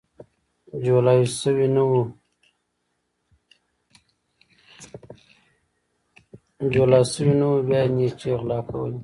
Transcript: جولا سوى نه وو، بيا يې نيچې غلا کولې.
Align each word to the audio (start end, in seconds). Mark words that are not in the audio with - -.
جولا 0.83 1.13
سوى 1.39 1.67
نه 1.75 1.83
وو، 1.89 2.01
بيا 7.67 7.81
يې 7.85 7.91
نيچې 7.95 8.31
غلا 8.39 8.59
کولې. 8.69 8.99